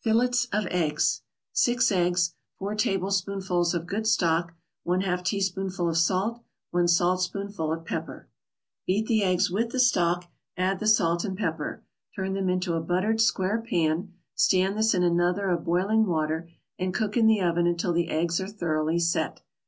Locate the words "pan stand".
13.62-14.76